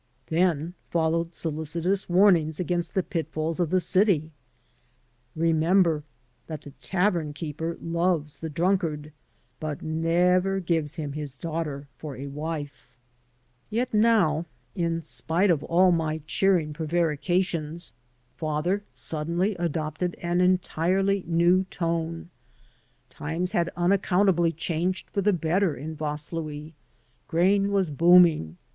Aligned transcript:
Then 0.31 0.73
followed 0.89 1.35
solicitous 1.35 2.09
warnings 2.09 2.59
against 2.59 2.95
the 2.95 3.03
pitfalls 3.03 3.59
of 3.59 3.69
the 3.69 3.79
city: 3.79 4.31
"Remember 5.35 6.03
that 6.47 6.63
the 6.63 6.71
tavern 6.81 7.33
keeper 7.33 7.77
loves 7.79 8.39
the 8.39 8.49
drunkard, 8.49 9.11
but 9.59 9.83
never 9.83 10.59
gives 10.59 10.95
him 10.95 11.13
his 11.13 11.37
daughter 11.37 11.87
for 11.99 12.17
a 12.17 12.25
wife.*' 12.25 12.97
116 13.69 14.01
PURIFICATIONS 14.01 14.03
Yet 14.03 14.15
now, 14.81 14.95
in 14.95 15.01
spite 15.03 15.51
of 15.51 15.63
all 15.65 15.91
my 15.91 16.19
cheering 16.25 16.73
prevarications, 16.73 17.93
father 18.35 18.81
suddenly 18.95 19.53
adopted 19.59 20.15
an 20.15 20.41
entirely 20.41 21.23
new 21.27 21.65
tone. 21.65 22.31
Times 23.11 23.51
had 23.51 23.69
unaccountably 23.77 24.51
changed 24.51 25.11
for 25.11 25.21
the 25.21 25.31
better 25.31 25.75
in 25.75 25.95
Vaslui. 25.95 26.73
Grain 27.27 27.71
was 27.71 27.91
booming. 27.91 28.57